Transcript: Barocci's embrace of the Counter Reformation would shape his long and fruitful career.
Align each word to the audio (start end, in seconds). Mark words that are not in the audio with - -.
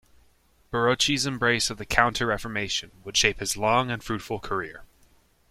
Barocci's 0.73 1.27
embrace 1.27 1.69
of 1.69 1.77
the 1.77 1.85
Counter 1.85 2.25
Reformation 2.25 2.89
would 3.03 3.15
shape 3.15 3.39
his 3.39 3.55
long 3.55 3.91
and 3.91 4.03
fruitful 4.03 4.39
career. 4.39 4.83